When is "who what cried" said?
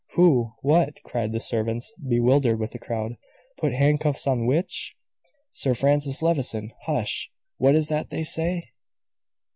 0.15-1.31